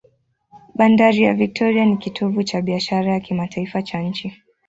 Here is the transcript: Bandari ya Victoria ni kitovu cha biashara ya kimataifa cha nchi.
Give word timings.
Bandari 0.75 1.23
ya 1.23 1.33
Victoria 1.33 1.85
ni 1.85 1.97
kitovu 1.97 2.43
cha 2.43 2.61
biashara 2.61 3.11
ya 3.11 3.19
kimataifa 3.19 3.81
cha 3.81 3.99
nchi. 3.99 4.33